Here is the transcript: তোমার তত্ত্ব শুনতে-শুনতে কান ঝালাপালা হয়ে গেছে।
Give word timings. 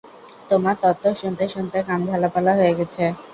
তোমার 0.49 0.75
তত্ত্ব 0.83 1.05
শুনতে-শুনতে 1.21 1.77
কান 1.87 1.99
ঝালাপালা 2.07 2.51
হয়ে 2.55 2.73
গেছে। 2.79 3.03